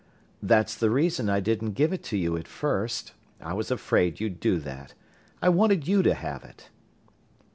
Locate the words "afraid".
3.69-4.19